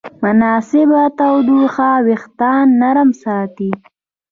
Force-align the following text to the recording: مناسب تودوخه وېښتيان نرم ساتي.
مناسب 0.23 0.91
تودوخه 1.19 1.89
وېښتيان 2.07 2.67
نرم 2.81 3.09
ساتي. 3.23 3.69